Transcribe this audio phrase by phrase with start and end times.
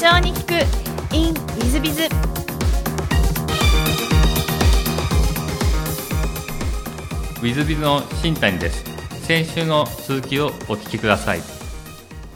[0.00, 0.52] 長に聞く
[1.14, 2.04] in ウィズビズ。
[2.04, 8.82] ウィズビズの新谷です。
[9.26, 11.42] 先週の続きをお聞きください、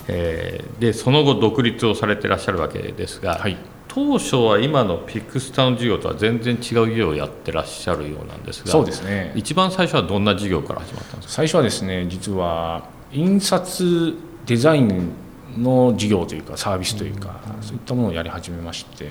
[0.09, 3.57] えーでその後独立をされてらっしゃるわけですが、はい。
[3.89, 9.33] 当初は今のピクスタの事業とは全然違う事業をやってらっしゃるようなんですがそうですね。
[9.35, 11.35] 一番最初はどんな事業から始まったんですか？
[11.37, 15.13] 最初はですね実は印刷デザイン
[15.59, 19.11] の事業というかサービスというか、そういったものをやり始めまして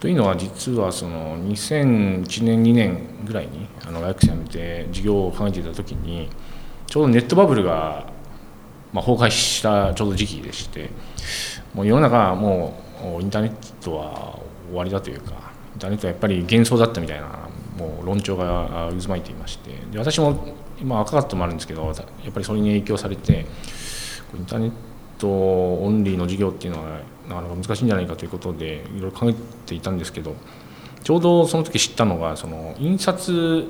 [0.00, 6.28] というのは実はその2001年2年ぐらいにあの大学生辞めて事業を考えていた時に
[6.86, 8.12] ちょうどネットバブルが、
[8.92, 10.90] まあ、崩壊したちょうど時期でして
[11.72, 12.82] もう世の中はも
[13.18, 15.32] うインターネットは終わりだというか
[15.74, 20.46] インターネットはやっぱり幻想だったみたいなもう論調が渦巻いていましてで私も
[20.80, 23.46] 今若かったのもあるんですけどやっぱりそれに影響されて
[24.36, 29.34] インターネットオンリーの事業っていうのはなかなか難しいんじゃないかということでいろいろ考え
[29.66, 30.34] ていたんですけど
[31.02, 33.66] ちょうどその時知ったのがその印刷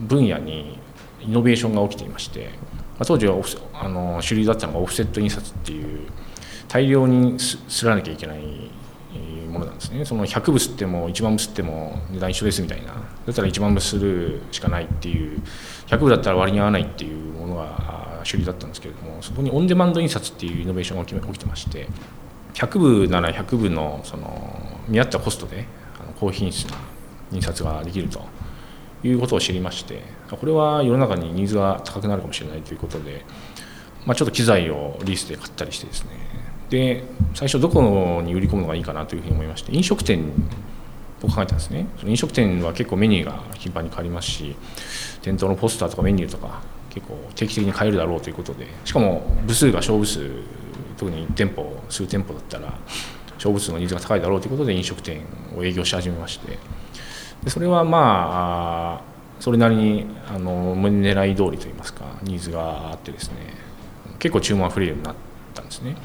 [0.00, 0.78] 分野に
[1.20, 2.50] イノベーションが起きていまして、
[2.98, 3.36] ま、当時は
[3.72, 6.06] あの主流だったのがオフセット印刷っていう
[6.68, 8.70] 大量にすすらなきゃいけない
[9.48, 10.04] ものなんですね。
[10.04, 12.92] その100部吸っても1万部吸っても値段一緒ですみたいな。
[12.92, 15.40] だったら1万部するしかないっていう
[15.86, 21.88] 100部だったら割に合わないっていうものが主流だったんですけれどもそこにオンデマンド印刷っていうイノベーションが起きてまして
[22.54, 25.66] 100部なら100部のその見合ったコストで
[26.00, 26.76] あの高品質な
[27.32, 28.22] 印刷ができると
[29.02, 33.24] いうことを知りましてこれは世の中にニーズが高くなるかもしれないということで、
[34.06, 36.10] まあ、ちょっと機材をリースで買ったりしてですね。
[36.70, 40.24] で最初どこに売り込むのがいいかなというふうに思いまして飲食店
[41.22, 41.86] を考えたんですね。
[41.98, 44.56] その飲食店は結構メニューが頻繁に変わりますし
[45.22, 46.62] 店頭のポスターとかメニューとか
[46.94, 50.30] 結構定期的に変えるだろうということでしかも部数が勝負数
[50.96, 52.78] 特に店舗数店舗だったら
[53.34, 55.22] 勝負数のニーズが高いだろうということで飲食店
[55.56, 56.58] を営業し始めまして
[57.42, 63.36] でそれはまあそれなりにあの狙い通りといいますかニーズがあってですね
[64.20, 65.14] 結構注文が増えるようになっ
[65.52, 65.96] たんですね。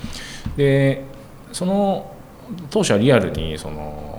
[0.57, 1.05] で
[1.53, 2.15] その
[2.71, 4.09] 当初はリアルにその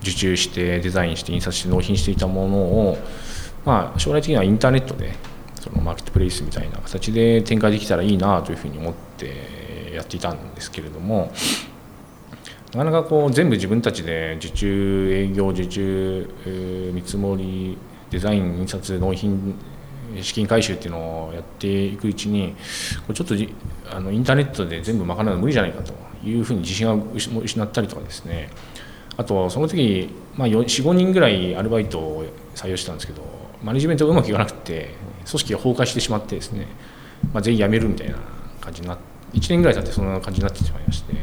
[0.00, 2.98] 受注してデザインして印刷して納品していたものを、
[3.66, 5.12] まあ、将来的にはインターネットで
[5.60, 11.32] そのマーケットプレイスみたいな形で展開できたらいいなというふうに思ってやっていたんですけれども
[12.72, 17.76] なかなかこう全部自分たちで受注営業受注、見積もり
[18.10, 19.54] デザイン印刷納品
[20.20, 22.54] 資金回収っていうのをやっていくうちに
[23.06, 23.34] これちょっと
[23.90, 25.92] あのインターネットで全部賄うの無理じゃないかと
[26.24, 28.50] いうふうに自信を失ったりとかですね。
[29.16, 33.22] あとその時、まあ、45人ぐらいアルバイトを採用してたんですけど
[33.62, 34.94] マネジメントがうまくいかなくて
[35.26, 36.66] 組織が崩壊してしまってですね、
[37.32, 38.16] まあ、全員辞めるみたいな
[38.60, 41.14] 感じになって1年ぐらい経ってそんな感じになってしまいまして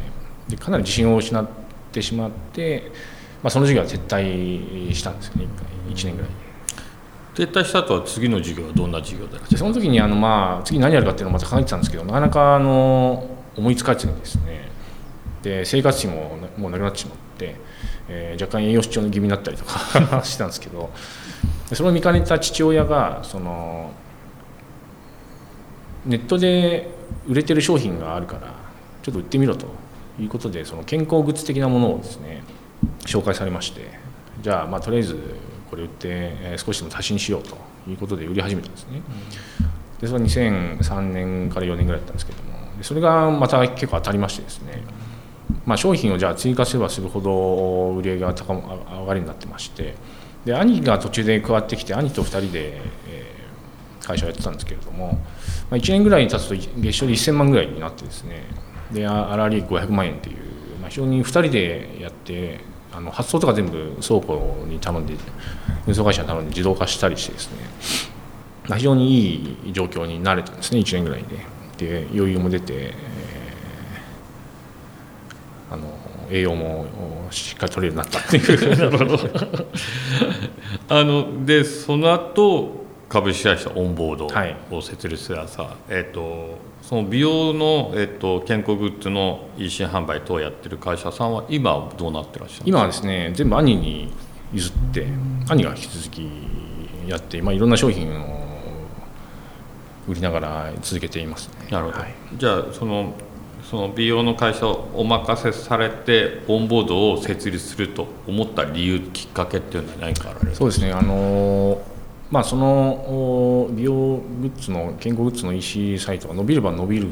[0.50, 1.48] でかなり自信を失っ
[1.92, 2.92] てしまって、
[3.42, 5.48] まあ、その授業は撤退したんですよね
[5.90, 6.32] 1年ぐらい。
[7.36, 13.28] 撤退した後は次の事業はどんな事業だその時にあの、まあ、次何やるかっていうのをまた考えてたんですけどなかなかあの
[13.58, 14.70] 思いつかずにですね
[15.42, 17.56] で生活費ももうなくなってしまって、
[18.08, 20.92] えー若干栄養失調の気味になったりとか してたんですけど
[21.23, 21.23] で
[21.72, 23.92] それを見かねた父親がその
[26.06, 26.90] ネットで
[27.28, 28.54] 売れてる商品があるから
[29.02, 29.68] ちょっと売ってみろと
[30.20, 32.44] いうことでその健康グッズ的なものをですね
[33.06, 33.90] 紹介されまして
[34.42, 35.18] じゃあまあとりあえず
[35.70, 37.58] これ売って少しでも足しにしようと
[37.90, 39.02] いうことで売り始めたんですね。
[40.00, 44.84] でそれは2003年から4年ぐらいだったんですけどもそれがまた結構当たりましてですね、
[45.66, 49.96] まあ、商品をじゃあ追加すればするほど売り上げが高上がりになってまして
[50.46, 53.34] で兄が途中で加わってきて兄と2人で、えー
[54.04, 55.22] 会社をやってたんですけれども、ま
[55.72, 58.44] あ、1年ぐらい経つと月賞で1000万ぐらいになってですね
[58.92, 60.38] で粗利500万円っていう、
[60.80, 62.60] まあ、非常に2人でやって
[62.92, 65.16] あの発送とか全部倉庫に頼んで
[65.88, 67.58] 運送会社に頼んで自動化したりしてですね
[68.68, 71.54] まあ非常にいい状況になれたんですね1年ぐらいで。
[71.76, 75.88] で余裕も出て、えーあの
[76.30, 76.86] 栄養も
[77.32, 79.68] しっかり取れるようになったっていう。
[80.90, 84.56] あのでその後株式会社オンボーはい。
[84.72, 92.68] ドを設立してさ、えっとその美容の、えっと健康グッズの EC 販売等をやってる会社さんは今はどうなってらっしゃるんですか？
[92.68, 94.12] 今はですね全部兄に
[94.54, 95.08] 譲って
[95.50, 96.28] 兄が引き続き
[97.08, 98.44] やって、まあ、いろんな商品を
[100.08, 101.68] 売りながら続けていますね。
[101.72, 102.14] なるほど、はい。
[102.36, 103.14] じゃあその
[103.70, 110.92] その美容の会社をお任せされてオンボードを設立すると思った理由きっかけっていうのは何かあられるそうですね。
[110.92, 111.82] あの
[112.30, 113.94] まあその美容
[114.42, 117.08] グッズの健康グッズの EC サイトが伸びれば伸びる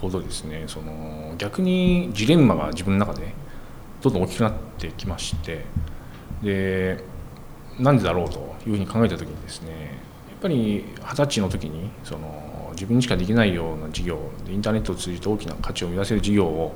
[0.00, 3.32] ほどですねその逆にジレンマが自分の中で
[4.02, 5.64] どんどん大きくなってきまして
[6.42, 7.02] で
[7.78, 9.70] なんでだろうというふうに考えた時にですね
[10.28, 12.50] やっぱり二十歳の時にその
[12.80, 16.74] 自分にしかできないような事業でインターネットを通じて大きな価値を生み出せる事業を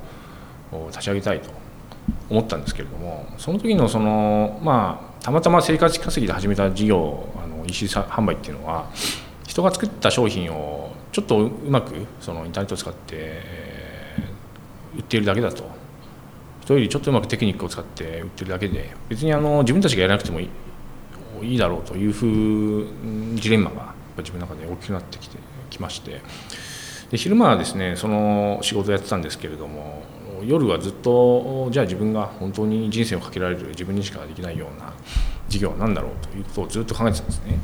[0.88, 1.48] 立ち上げたいと
[2.28, 8.90] 思ったんですけれどもその時のそのまあたまたま生活稼ぎで始めた事業あの EC 販売っていうのは
[9.46, 15.64] 人が作った商品をちょっとうまくそのインターネットを使って、えー、売っているだけだと。
[16.60, 20.48] 人よりちょっとうまくテクニックを使って売ってるだけで別にあの自分たちがやらなくてもいい
[21.42, 22.86] いいだろうというふう
[23.34, 25.38] ジレンマが自分の中で大きくなってきて
[25.70, 26.20] きまして
[27.10, 30.02] で昼間はですねその仕事をやってたんですけれども
[30.42, 34.92] 夜はずっとじゃあ自分が本当に人生をかけられる自分にしかできないような
[35.48, 37.58] 事業は何だろうということをずっと考えてたんですね。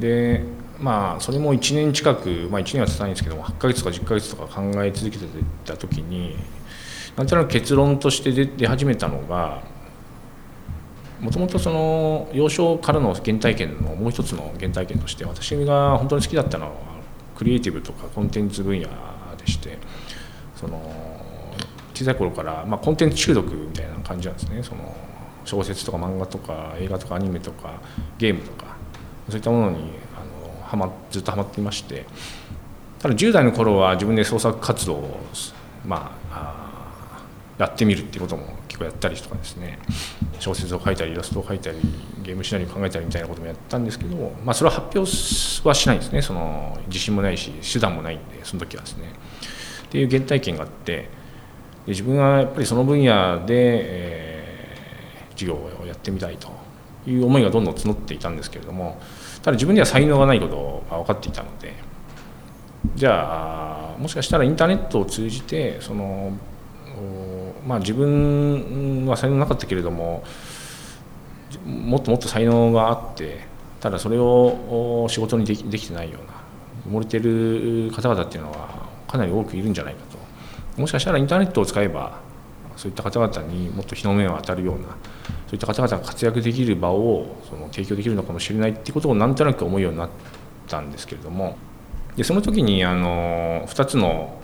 [0.00, 0.44] で
[0.80, 5.24] まあそれも1年近く、まあ、1年は経たないんですけども8ヶ月とか10ヶ月とか考え続けて
[5.64, 6.36] た時に
[7.16, 9.62] なんとなく結論として出始めたのが
[11.20, 16.72] もともとその幼少からの原体験のもう一つの原体験として私が本当に好きだったのは
[17.36, 18.88] クリエイティブとかコンテンツ分野
[19.36, 19.78] でして
[20.56, 20.80] その
[21.94, 24.62] 小さい頃から、まあ、コンテンツ中毒みたいな感じなんですね。
[24.62, 24.94] その
[25.44, 27.80] 小説とか漫画とか映画とかアニメとか
[28.18, 28.76] ゲームとか
[29.28, 32.06] そういったものにあのはまずっとはまっていまして
[32.98, 35.20] ただ10代の頃は自分で創作活動を、
[35.84, 36.63] まあ、
[37.58, 39.78] やってみるっていうことも結構やったりとかですね。
[40.40, 41.78] 小説を書いたりイラストを書いたり
[42.22, 45.00] ゲームシナリオを考えたりみたいなこともやったんですけど、まあ、それは発表
[45.68, 46.22] はしないんですね。
[46.22, 49.12] その自信もないし手段もないんでその時はですね。
[49.84, 51.08] っていう原体験があって
[51.86, 56.48] で自分はやっぱりその分野で、えー、授業をやってみたいと
[57.06, 59.00] いう思いがどんどん募っていたんですけれども
[59.42, 61.74] ただ自分には才能がないことが分かっていたので
[62.96, 66.32] じゃあもしかしたらインターネットを通じてその
[67.66, 70.22] まあ、自分は才能なかったけれども
[71.64, 73.40] もっともっと才能があって
[73.80, 76.34] ただそれを仕事にできできてないような
[76.86, 80.18] 埋もれてる方々っていうのはかなり多くいるんじゃないかと。
[80.80, 82.18] もしかしたらインターネットを使えば
[82.76, 90.10] そういった方々にもっと日の目を当たるようなそういった方々が活躍できる場をその提供できるのかもしれないっていうことをなんとなく思うようになっ
[90.66, 91.56] たんですけれども
[92.16, 94.40] でその時にあの2つの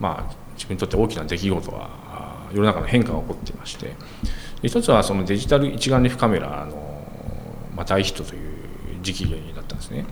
[0.00, 1.90] まあ自分にとって大きな出来事は
[2.54, 3.94] 世の中の変化が起こっていまして
[4.62, 7.04] 一つはそのデジタル一眼レフカメラの、
[7.74, 9.24] ま、大ヒットという時期
[9.54, 10.06] だったんですね。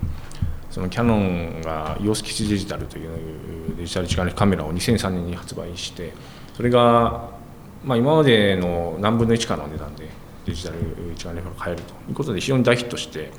[0.70, 6.14] そのキャノンが EOS キスデジタルというデジタル一眼レフカメラを2003年に発売して
[6.56, 7.30] それが、
[7.84, 10.08] まあ、今までの何分の1かの値段で
[10.46, 10.78] デジタル
[11.14, 13.30] 一眼レフが買えるということで非常に大ヒットして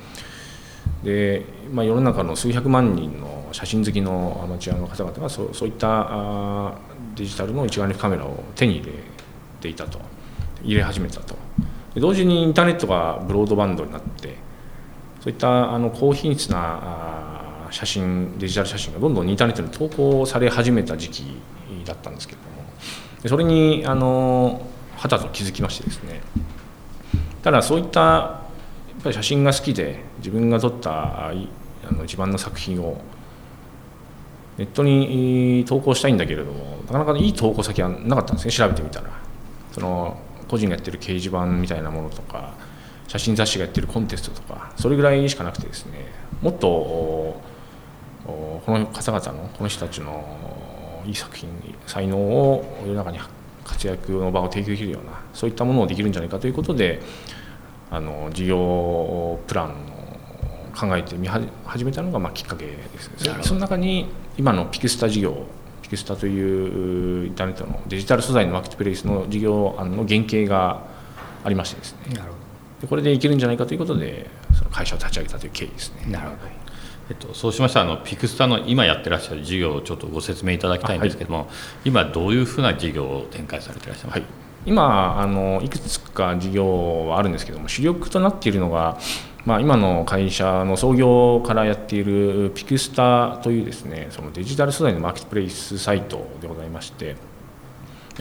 [1.04, 6.74] で、まあ、世の中の数百万人の写真好きのアマチュアの方々がそうそういった
[7.14, 8.92] デジタルの一眼レフカメラを手に入れ
[9.60, 10.00] ていたと。
[10.64, 11.36] 入れ始めたと。
[11.94, 14.36] 同時にインターネットがブロードバンドになって
[15.20, 21.40] そういったあの高品質な写真デジタル写真がどんどんインターネットに投稿され始めた時期
[21.84, 24.66] だったんですけれどもそれにあの
[24.96, 26.20] はたと気づきましてですね。
[27.42, 28.40] ただそういったや
[28.98, 31.32] っぱり写真が好きで自分が撮ったあ
[31.92, 32.96] の自慢の作品を
[34.56, 39.24] ネットに投稿したいんだけれどもなかなかいい投稿先はなかったんですね調べてみたら。
[39.74, 40.16] その
[40.48, 42.54] 個人がやってる掲示板みたいなものとか
[43.08, 46.06] 写真雑誌がやってるコンテストとかそれぐらいしかなくてですね
[46.40, 51.50] もっとこの方々のこの人たちのいい作品
[51.86, 53.18] 才能を世の中に
[53.64, 57.02] 活躍の場を提供できるようなそういったものをできるんじゃないかということで
[57.90, 60.03] あの事業プランの
[60.74, 63.10] 考えてみ始めたのがまあきっかけです
[63.42, 65.46] その中に今のピクスタ事業
[65.82, 70.82] ピクスタというインターネットのデジタル素材のマーケットプレイスの事業案の原型が
[71.44, 72.16] ありましてですね。
[72.80, 76.06] でこれでいけるんじゃないかということでその会社を立ち上げたという経緯ですね。
[76.10, 76.64] なるほど。
[77.10, 81.48] えっと、そうしましたらあのピクスタの今やってらっしゃる事業をちょっとご説明いただきたいんですけども、はい、
[81.84, 88.98] 今どういうふうな事業を展開されていらっしゃいますか、はい、今あのいくつか事業はあるんですけども主力となっているのが
[89.46, 97.16] まあ、今の会社の創業からやっているピクスタというですねそのデジタル素材のマーケットプレイスサイトでございまして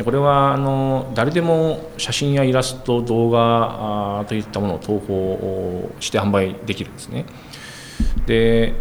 [0.03, 7.25] これはあの誰でも写真やイラスト動画といったものを投稿して販売できるんですね。
[8.25, 8.73] で、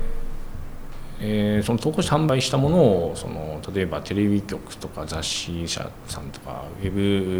[1.20, 2.78] えー、その投稿して販売したもの
[3.10, 6.90] をその例えばテレビ局とか雑誌社さんとかウェ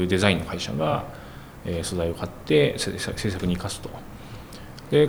[0.00, 1.04] ブデザインの会社が、
[1.64, 3.88] えー、素材を買って制作に生かすと。
[4.92, 5.08] で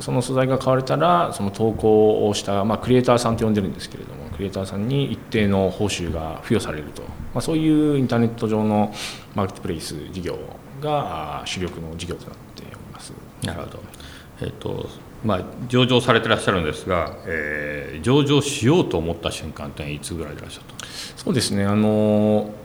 [0.00, 8.92] その素材が買われたらその投稿をした、まあ、クリエイターさんと呼んでるんですけれどもククリエイターさんに一定の報酬が付与されると、まあ、そういうインターネット上の
[9.34, 10.38] マーケットプレイス事業
[10.80, 13.12] が主力の事業となっております。
[13.44, 13.82] なるほど、
[14.40, 14.88] えーと
[15.24, 22.59] まあ、上場されてらっしゃるんですが、えー、上場しようと思った瞬間っていつぐらいでいらっしゃったそうですねあのまあ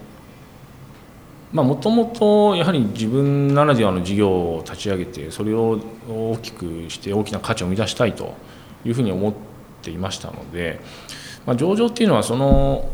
[1.63, 8.33] もともとやはり自分ならではの事業を立ち上げてそれを大きくして大きな価値を生み出したいと
[8.83, 9.33] いうふうに思っ
[9.81, 10.79] ていましたので、
[11.45, 12.89] まあ、上場っていうのはその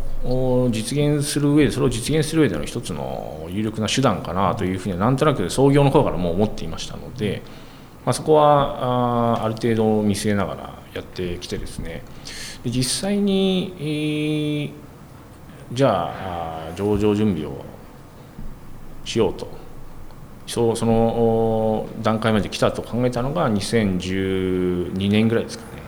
[0.71, 7.41] 実現する上でそれを実現する上での一つの有力な手段かなというふうにはなんとなく創業の頃からもう思っていましたので、
[8.05, 12.03] まあ、そこはあある程度見据えながらやってきてですね。
[12.63, 14.71] で実際に、えー、
[15.73, 17.70] じゃあ上場準備を
[19.05, 19.47] しようと。
[20.47, 25.81] そうその段階まで来たと考えたのが2012年ぐらいですかね。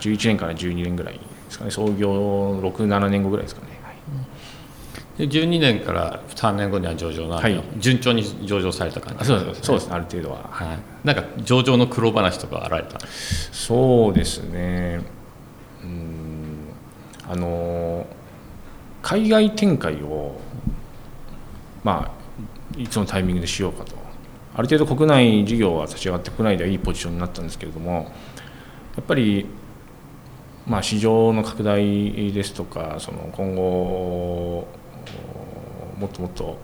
[0.00, 1.20] 11年から12年ぐらいで
[1.50, 1.70] すかね。
[1.70, 3.92] 創業67年後ぐらいですかね、は
[5.24, 9.92] い、で12年から3年後には上場なんで、はい、順調に上場された感じそうです、そうです。
[9.92, 15.00] ある程度は、はい、なんか上場の苦労話とかあられたそうですね。
[15.82, 16.68] うん。
[17.28, 18.06] あの
[19.02, 20.40] 海外展開を
[21.82, 22.21] まあ
[22.76, 24.02] いつのタイミングでしようかと。
[24.54, 28.12] ある程度国内事業は立ち上がって国内ではいいポジションになったんですけれども
[28.96, 29.46] やっぱり
[30.66, 34.68] まあ市場の拡大ですとかその今後
[35.98, 36.60] もっともっと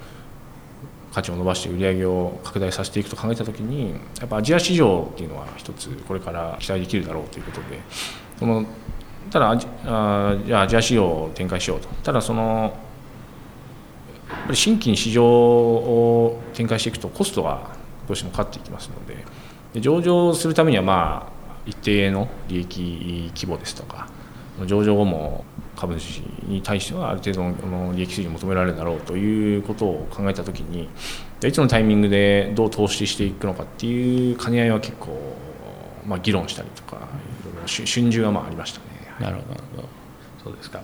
[1.12, 7.80] 価値を伸ばして売り上げを拡大させていくと考えた時にやっぱアジア市場っていうのは一つこれから期待できるだろうということで
[8.38, 8.66] その
[9.30, 11.88] ただあじゃあアジア市場を展開しようと。
[12.02, 12.76] ただその
[14.28, 17.70] ぱり新規に市場を展開していくとコストが
[18.06, 19.24] どうしてもかかっていきますので
[19.74, 24.08] で上場するためにはまあ一定の利益規模ですとか
[24.66, 25.44] 上場後も
[25.76, 26.18] 株主
[26.48, 30.88] に対してはある程度の利益水準を求められるだろうということを考えたときに
[31.46, 35.16] いつのタイミングでどう投資していくのかっていう兼ね合いは結構、
[36.06, 36.98] まあ、議論したりとかい
[37.44, 38.86] ろいろ春秋はまあありましたね。
[39.20, 39.88] なるほど。
[40.42, 40.82] そうですか。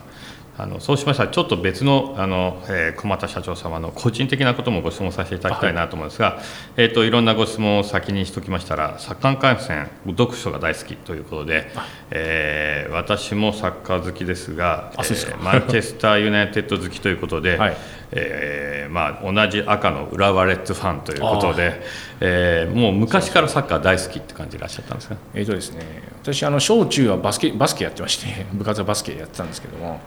[0.57, 6.43] あのそうしましたらちょっと別のあの、えー、駒田社長様の個人的なこともご質問させていただきたいなと思うんですが、はい、
[6.77, 11.67] えーと、いろんなご質問を先にしておきましたらサッカー観戦読書が大好きということで、
[12.11, 17.77] えー、私もサッカー好きですが、えー、マンチェスター・ユナイテッド好きということで、はい、
[18.16, 21.80] えー、まあ、同じ赤の浦和レッズファンということで、
[22.21, 25.16] えー、もう昔からサッカー大好きって感じでいらっしゃったんですか？
[25.35, 25.85] えーとですね、
[26.23, 30.00] 私あの小中はバスケバスケやってまして 部活はバスケやってたんですけども。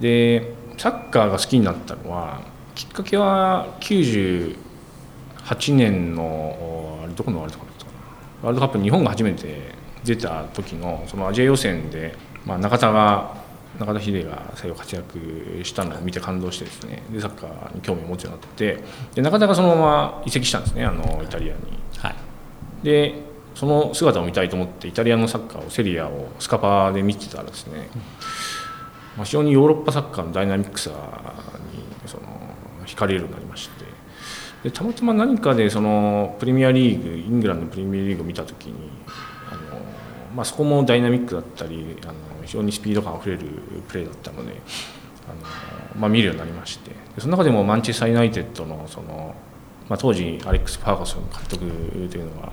[0.00, 2.40] でサッカーが好きになったのは
[2.76, 4.54] きっかけは98
[5.74, 7.90] 年のどこのワールドカップだったか
[8.42, 8.48] な？
[8.48, 9.72] ワールドカップ日本が初めて
[10.04, 12.14] 出た時のそのアジア予選で、
[12.46, 13.34] まあ、中田が
[13.78, 15.18] 中田秀が最後活躍
[15.62, 18.82] したのを見て感動してですねでサッカーに興味を持つようになって
[19.14, 21.78] で中田がそのまま移籍したんですねあのイタリアに。
[21.98, 22.14] はい、
[22.82, 23.14] で
[23.54, 27.88] その姿を見たいと思ってイタリアのサッカーをセリアをスカパーで見てたらですね、
[29.16, 32.22] まあ、非常にヨーロッパサッカーのダイナミックさにその
[32.86, 33.84] 惹かれるようになりまして
[34.62, 38.74] でたまたま何かでそのプレミアリーグイングランドのプレミアリーグを見た時に
[40.34, 43.44] まあ、そこもダイナミックだったりあの非常にスピード感あふれる
[43.88, 44.52] プレーだったので
[45.26, 49.34] あの、まあ、見るようになりましてその中でもマンチェスター・ユナイテッドのその、
[49.88, 51.58] まあ、当時アレックス・ファーガソン監督
[52.10, 52.52] というのは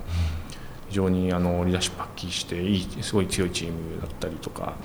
[0.89, 4.75] 非常にあのリーダーシップ発揮していいすごい強いチームだったりとか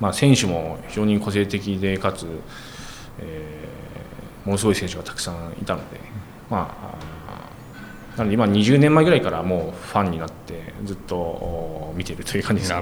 [0.00, 2.26] まあ、選手も非常に個性的でかつ、
[3.18, 5.98] えー、ものすごい選手がたくさんいたので、
[6.48, 6.94] まあ、
[8.18, 12.80] なので今20年前ぐらいからもうファンになってずっと見ているという感じですね。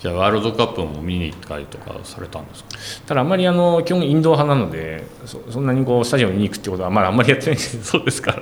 [0.00, 2.68] じゃあワールドカップも見に行ったりとかされたんですか？
[3.06, 8.36] ただあんまりあの基本インド派なのでそそんなにこうスタジアムに見に行くってことはまああんまりやってないんです そうですか。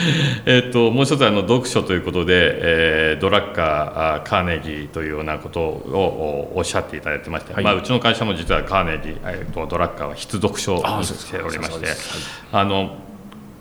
[0.46, 11.88] えともう一つあの読書ということで、えー、ドラッカーカーネギーというようなことをおっしゃっていただいてまして、はい、まあ、うちの会社も実はカーネギー、えーと、ドラッカーは必読書にしておりまして、
[12.52, 12.96] あの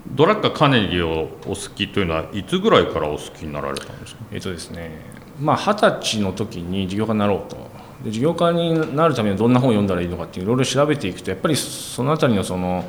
[0.07, 4.21] ドラッカーカネギーをお好きというのはいつぐらいからお好きになられたんですか？
[4.31, 4.91] えっ、とですね
[5.39, 7.71] まあ二十歳の時に事業家になろうと。
[8.03, 12.83] で事業家になるためにはどんな本を読んだらいいのかっていろいろ調べていくとやっぱりその辺りのその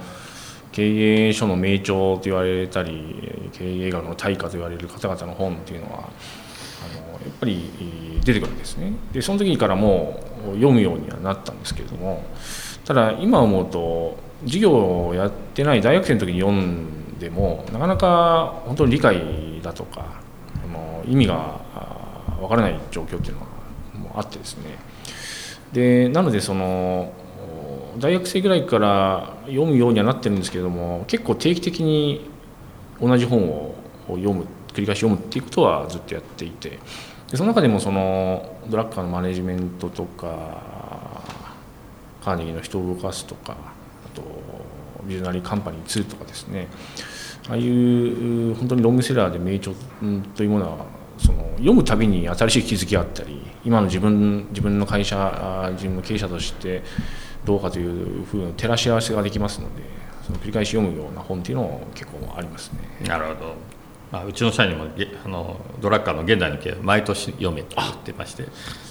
[0.72, 6.02] 経営書の名著と言われたり経営学の大家と言われる方々の本っていうのはあ
[6.96, 8.94] のやっぱり出てくるわけですね。
[9.12, 12.24] でその時からもう読むようにはなったんですけれども
[12.86, 14.16] ただ今思うと
[14.46, 16.86] 授業をやってない大学生の時に読ん
[17.22, 20.20] でもなかなか本当に理解だとか
[20.64, 21.60] あの意味が
[22.40, 24.76] わからない状況っていうのがあってですね。
[25.72, 27.12] でなのでその
[28.00, 32.28] 大学生ぐらいから読むようにはなってるんですけれども結構定期的に
[33.00, 33.76] 同じ本を
[34.08, 36.80] 読む繰り返し読むっていうことはずっとやっていて
[37.30, 41.22] でその中でもそのドラッカーのマネジメントとか
[42.24, 43.56] カーネギーの人を動かすとか
[45.06, 46.68] ビジョナリーカンパニー2とかですね
[47.48, 49.74] ああいう本当にロングセラーで名著
[50.34, 50.86] というものは
[51.18, 56.82] その読むたびに新しい気づきがあったり今の自分自分の会社自分の経営者として
[57.44, 59.82] どうかというふうな照らし合わせができますので
[60.24, 63.08] その繰り返し読むような本っていうのも結構ありますね。
[63.08, 63.54] なるほど
[64.12, 64.86] まあ、うちの社員にも
[65.24, 68.44] あのドラッカーの現代の経営毎年読めと言ってまして、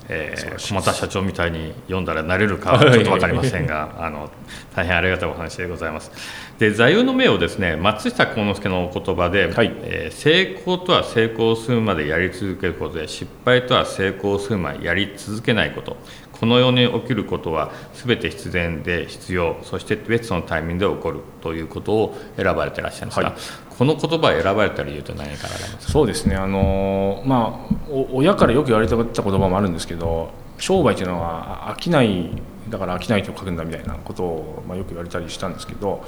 [0.09, 4.31] えー、駒田社長みたいに読んだらなれるかは ちょっと分かりませんがあの
[4.75, 6.11] 大変ありがたいお話でございます。
[6.57, 15.97] で座右の銘をですね松下幸之助のお言葉で、はい、えー、成功とは成功するまでやり続けることで失敗とは成功するまでやり続けないこと。
[16.41, 23.35] この世に起きることは全て必然で必要そして別のタイミングで起こるということを選ばれていらっしゃるんですが、はい、
[23.81, 25.91] この言葉を選ばれた理由と何かありますか？
[25.91, 26.35] そうですね。
[26.35, 27.75] あの、まあ、
[28.13, 32.29] 親からよく言われた言葉もあるんですけど商売というのは飽きない
[32.69, 36.05] だから飽きないと書くんだみたいなことを、まあ、よく言われたりしたんですけど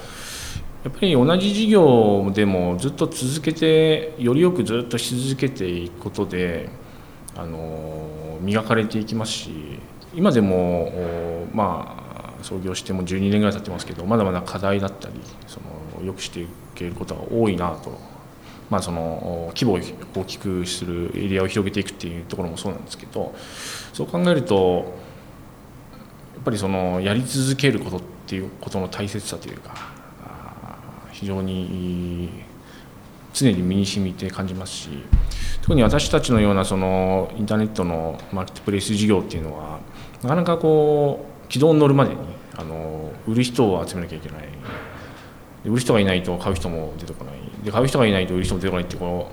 [0.84, 6.68] やっぱり同じ事業でもずっと続けてよりよくずっとし続けていくことで
[7.34, 9.80] あの磨かれていきますし
[10.14, 10.92] 今でも
[11.52, 15.14] まあ創業しても12年ぐらい経ってますけどまだまだ課題だったり
[15.48, 15.58] そ
[15.98, 17.98] のよくしていくけることが多いなと、
[18.70, 23.34] まあ、その規模を大きくするエリアを広げていくっていうところもそうなんですけど
[23.92, 24.94] そう考えると
[26.34, 29.94] やっぱりそのやり続けることっていうことの大切さというか
[31.12, 32.28] 非常に
[33.32, 34.88] 常に身に染みて感じますし
[35.62, 39.80] 特に私たちのようなそのインターネットのマーケットプレイス事業っていうのは
[40.22, 42.20] なかなかこう軌道に乗るまでに
[42.56, 44.48] あの売る人を集めなきゃいけない。
[45.64, 49.30] 売る人がいないと買う人も出てこないで買う人がいないと売る人も出てこないってこ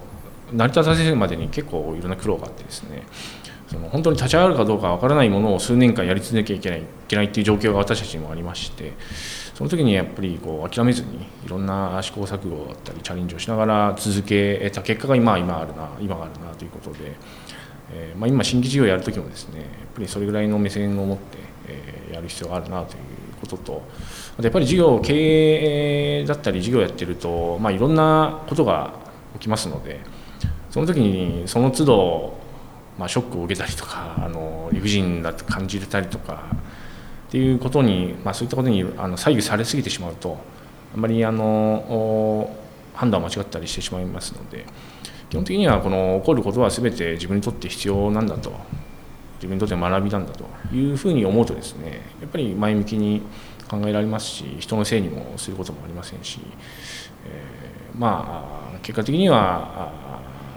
[0.53, 3.03] う成り立たせるまでに結構いろんな苦労があってですね
[3.67, 8.93] その本当に立ち上がるかどうかわからないものを数年間やり続けなきゃいけないいけないっていう状況が私たちにもありまして
[9.53, 17.15] その時にやっぱりこう諦めずにいろんな試行錯誤だったりチャレンジをしながら続けた結果が今今あるな今があるなということで。
[17.93, 23.01] えーまあ、今新規事業をやるときもですねやっぱりそれぐらいの目線を持って、えー、やる必要があるなという
[23.41, 23.81] ことと
[24.41, 28.93] やっぱり事業経営だったり事業やってると、まあ、いろんなことが
[29.33, 29.99] 起きますので
[30.69, 32.37] その時にその都度、
[32.97, 36.43] まあ、ショックを受けたりとかあの理不尽だと感じれたりとか
[37.27, 40.37] っていうことに、まあ、そういったことにあの左右されすぎてしまうと
[40.93, 42.55] あまりあの
[42.93, 44.65] 判断を間違ったりしてしまいますので。
[45.31, 48.51] 基本的にはこの起こることは全て自分にとって必要なんだと
[49.41, 53.23] 自分にとって学びなんだというふうに思うとですねやっぱり前向きに
[53.67, 56.39] 考えられますし人のせいにもすることもありませんし、
[57.25, 59.91] えー、まあ結果的には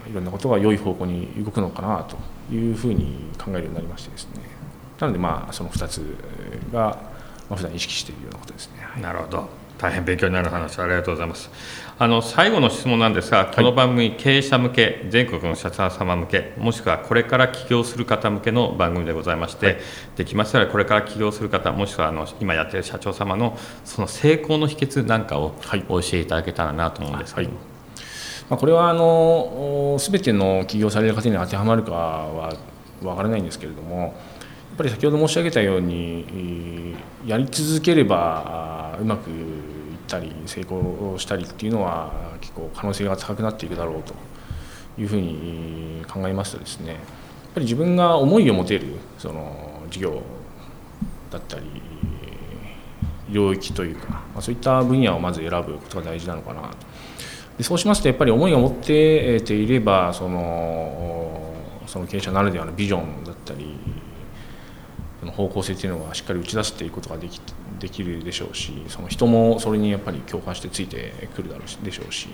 [0.07, 2.17] いろんなことが良い方向に動くのかなと
[2.53, 4.41] いうふうに考えるようになりましてですね。
[4.99, 6.15] なのでまあその2つ
[6.71, 6.97] が
[7.49, 9.01] 普段意識しているようなことですね。
[9.01, 9.49] なるほど。
[9.77, 11.49] 大変勉強になる話ありがとうございます。
[11.97, 19.77] あの最後の質問なんですが、この番組、経営者向け、全国の社長様向け、もしくはこれから起業する方向けの番組でございまして、はい、
[20.17, 25.55] できましたらこれから起業する方、もしくはあの今やっている社長様のその成功の秘訣なんかを
[25.87, 27.57] お教えいただけたらなと思うんですけど、はい、
[28.49, 32.53] まあ、これはあの全ての起業される方に当てはまるかは
[33.01, 34.11] 分からないんですけれども、やっ
[34.77, 39.33] ぱり先ほど申し上げたように、やり続ければうまくっ
[40.05, 44.13] たり成功したりっていうのは結構可能性が高くなっていくだろうと
[44.99, 46.99] いうふうに考えますとですねやっ
[47.55, 48.87] ぱり自分が思いを持てる
[49.17, 50.21] その事業
[51.31, 51.63] だったり
[53.29, 56.77] 領域というか、ま、そういった分野をまず選ぶことが大事なのかなと。
[57.57, 61.53] でそうしますとやっぱり思いを持ってていればその
[61.87, 63.77] その経営者ならではのビジョンだったり
[65.31, 67.39] 方向性っていうのはしっかり打ち出していくことができ
[67.79, 72.29] できるでしょうしその人もそれにやっぱり共感してついてくるだろうでしょうし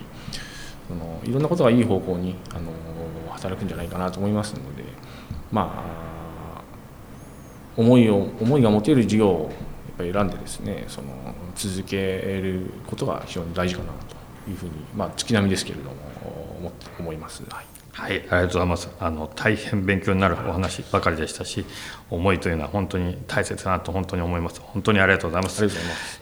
[0.88, 2.72] そのいろんなことがいい方向にあの
[3.30, 4.84] 働くんじゃないかなと思いますので
[5.52, 5.84] ま
[6.58, 6.62] あ
[7.78, 9.52] 思いを思いが持てる事業をやっ
[9.98, 11.08] ぱり選んでですねその
[11.56, 13.92] 続けることが非常に大事かな
[14.46, 15.96] というふうに、まあ、月並みですけれども
[16.60, 17.44] 思思います。
[17.50, 18.90] はいはい、ありがとうございます。
[19.00, 21.66] あの大変勉強になるお話ばかりでしたし、
[22.10, 24.62] 思いというのは本当に大切だなと本当に思います。
[24.62, 25.68] 本当にありがとうございます。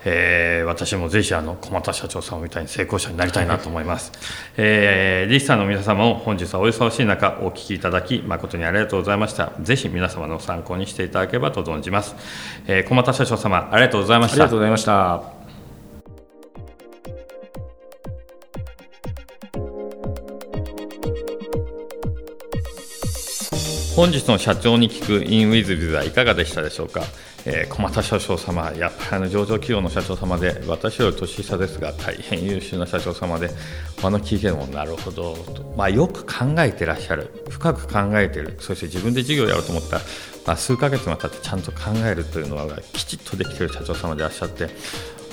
[0.04, 4.12] えー、私もぜひあの駒田社長さんみたいに成功者になりたいなと思います。
[4.12, 4.22] はい、
[4.58, 9.52] えー、リスターの皆様も本日はお忙しい中お聞きいただき誠にありがとうございました。
[9.62, 12.16] ぜひ皆様の参考にしていただければと存じます。
[12.68, 14.36] えー、駒田社長様ありがとうございました。
[14.36, 15.39] ありがとうございました。
[24.00, 27.02] 本日の社長に聞く in with with はいかがでしたでしょうか、
[27.46, 33.50] えー、駒田社長様、やっぱりあの上場企業の社長様で、私より年下ですが、大変優秀な社長様で、
[34.02, 39.98] あの聞いてもなるほどと、まあ、よく考えてらっしゃる、深く考えてる、そして自分で事業をやろうと思った。
[39.98, 40.02] ら、
[40.48, 44.70] まあ、数ヶ月も経ってちゃんと考えるというのは、きちっとできてる社長様でいらっしゃって、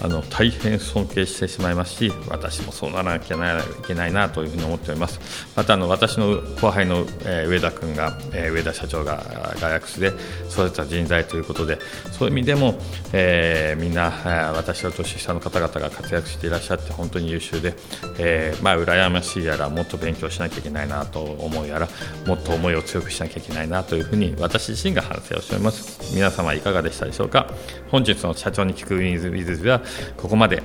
[0.03, 5.21] あの大変尊敬してしまいますし私もそうならなきゃいけないなというふうに思っております。
[5.57, 10.13] またあの私の後輩の、えー、上田君が、えー、上田社長がガヤクスで
[10.51, 11.79] 育てた人材ということで
[12.13, 12.75] そういう意味でも、
[13.13, 14.11] えー、みんな、
[14.55, 17.75] 私の年下の方々が活躍していらっしゃって本当に優秀で、
[18.19, 21.89] えー、まあ羨ましいやらもっと勉強しなきゃいけないなと思うやら
[22.27, 26.15] もっと思いを強くしなきゃいけないなというふうに私自身が反省をしております。
[26.15, 27.51] 皆様いかがでしたでしょうか？
[27.91, 29.83] 本日の社長に聞くウィズウィズでは
[30.17, 30.63] ここまで。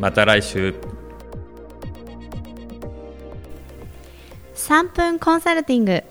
[0.00, 0.74] また来週。
[4.54, 5.92] 3分コンサルティング。
[5.92, 6.04] w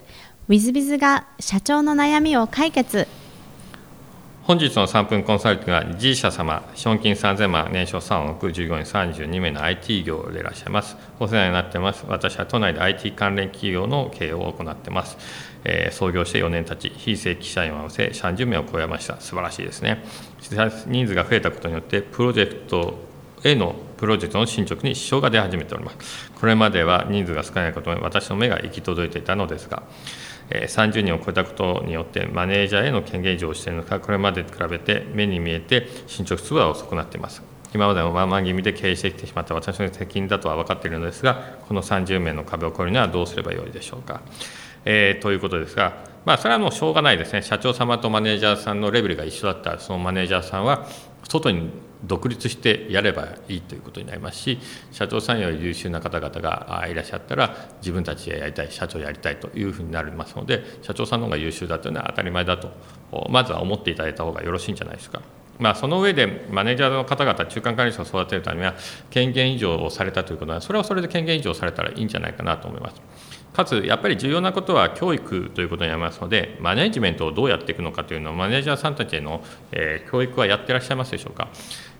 [0.50, 3.08] i z b i z が社長の悩みを解決。
[4.44, 10.98] 本日の3分コンサルティングは G 社様、資本金3000万、年商3億、従業員32名の IT 業でいらっしゃいます。
[11.20, 12.06] お世話になっています。
[12.08, 15.18] 私は都内で IT 関連企業の経営を行っています。
[15.64, 19.22] えー、創業して4年経ち、非正規社員を合わせ30名を超えました。
[19.22, 20.04] 素晴らしいですね。
[20.88, 22.96] 人数が増えたことによって、プロジェクト
[23.44, 26.32] へのプロジェクトの進捗に支障が出始めております。
[26.32, 29.84] これまでは人数が少ないことに私の目が行き届いていたのですが、
[30.68, 37.42] 30人を超えたことによってマネージャーへの権限上をしているのかこれまでと比べて目に見えて進捗数は遅くなっています。
[37.74, 44.20] 今までのまま気味で経営してきてしまった私の責任だとは分かっているのですがこの30名の壁を越えるにはどうすればよいでしょうか、
[44.84, 47.42] えー、ということですがまあそれはもうしょうがないですね。
[47.42, 49.72] 社長様とマネージャーさんのレベルが一緒だった。
[49.72, 50.88] らそのマネージャーさんは
[51.28, 51.70] 外に
[52.04, 54.60] 独立してやればいいということになりますし
[54.92, 62.72] 社長さんより優秀な方々がいらっしゃったら自分たちでやりたい社長やりたいというふうになりますので社長さんの方が優秀だというのは当たり前だと
[63.30, 65.22] まずは思っていただいた方がよろしいんじゃないですか。
[65.60, 68.74] まあ、その上でマネージャーの方々中間管理者を育てるためには
[69.12, 73.00] 権限移譲をされたということはそれはそれで権限移譲されたらいいんじゃないかなと思います。
[73.54, 81.50] かつやっぱり重要なことは教育ということになりますのでマネジメントをどうやっていくのかというのをマネージャーさんたちへの、えー、教育はやってらっしゃいますでしょうか、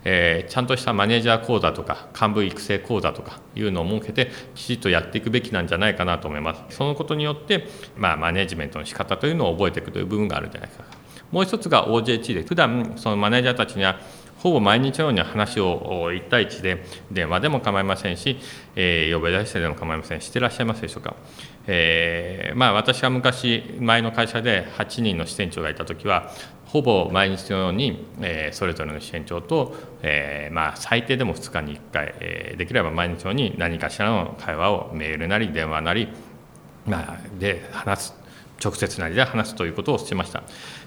[0.04, 6.76] えー、ちゃんとしたマネージャー講座とか幹部育成講座とかいうのを設けてきちっとやっていくべきなんじゃないかなと思います。
[6.76, 10.84] そのことによって、まあ、マネジメントの仕方というのを覚えていくという部分があるんじゃないか。
[11.30, 13.98] もう一つが OJT で普段そのマネージャーたちには
[14.42, 18.38] ほぼ毎日のように話を1対1で電話でも構いませんし、
[18.74, 21.14] えー、呼び出してでも構いませんしてらっしゃいますでしょうか？
[21.68, 26.32] えー、まあ、私は昔前の会社で8人の支店長がいた時は
[26.66, 36.08] ほぼ毎日のように、えー、それぞれの支店長と、えー、まあ、最低でも2日に1回、えできれば毎日のように何かしらの会話をメールなり電話なり、
[36.84, 38.22] まあ、で話す
[38.64, 40.42] 直接なりで話すということをしてました。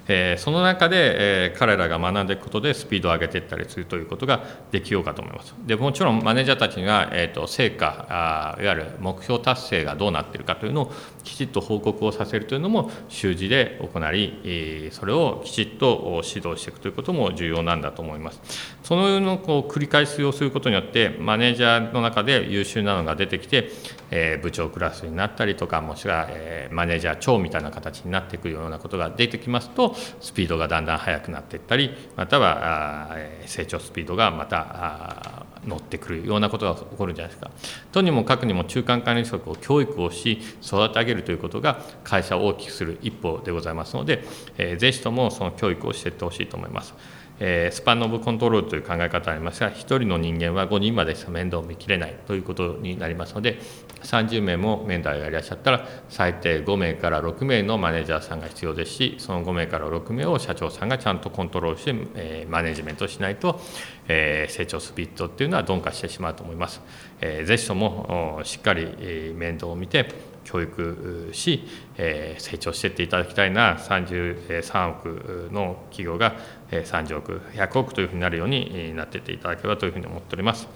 [0.07, 5.55] えー、その中で、えー、彼らが学んでいくことでスピードを上げていったりするということができようかと思います。
[5.65, 10.91] でもちろんマネージャーたちには、えーと、成果あいわゆる目標達成がどうなっているかというのを
[11.23, 18.41] きちっと報告をさせるというのも習字で行い、えー、それをきちっと指導していくということも重要なんだと思います。
[18.83, 23.71] そのようなこう繰り返しをすることによってマネージャーの中で優秀なのが出てきて、
[24.11, 37.51] えー、部長クラスになったりとかもしくは、えー、マネージャー長みたいな形になっていくようなことが出てきますとスピードがだんだん速くなっていったりまたは成長スピードがまた乗ってくるようなことが起こるんじゃないですか。
[37.91, 44.23] とにもかくにも中間管理職を教育をし育て上げるということが会社を大きくする一歩でございますので、
[44.57, 46.93] えー、ぜひともその教育をしていってほしいと思います。
[47.37, 53.59] スパン・オブ・コントロールという考え方がありますが、1人の人間は5人までしか面倒を見きれないということになりますので、
[54.03, 63.59] 30名もメンターがいらっしゃったら、最低5名から6名のマネージャーさんが必要ですし、その5名から6名を社長さんがちゃんとコントロールして、マネジメントしないと、
[64.07, 66.81] 成長スピードっていうのは鈍化してしまうと思います。
[67.19, 71.67] えー、ぜひともしっかり、面倒を見て、教育し、
[71.97, 76.35] 成長していっていただきたいな33億の企業が
[76.71, 80.67] 30億、100億というふうになるようになっていっていただければというふうに思っております。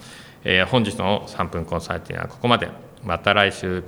[0.69, 2.69] 本日の3分コンサルティングはここまで。
[3.03, 3.83] また来週。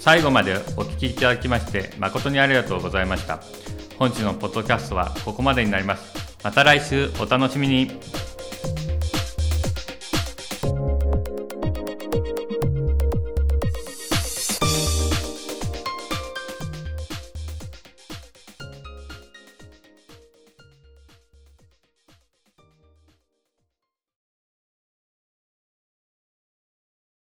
[0.00, 3.40] 最後までお聞きいただきまして誠にありがとうございました。
[4.00, 6.38] 本日のポッドキャストはここまでになります。
[6.42, 7.90] また来週お楽しみに。